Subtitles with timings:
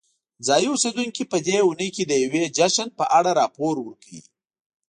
[0.47, 4.21] ځایی اوسیدونکي په دې اونۍ کې د یوې جشن په اړه راپور ورکوي.